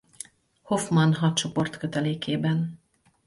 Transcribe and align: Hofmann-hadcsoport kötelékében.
Hofmann-hadcsoport 0.61 1.77
kötelékében. 1.79 2.79